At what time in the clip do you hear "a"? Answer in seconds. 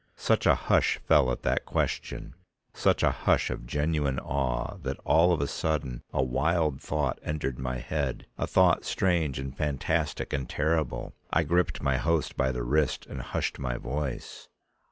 0.47-0.55, 3.03-3.11, 5.41-5.47, 6.11-6.23, 8.35-8.47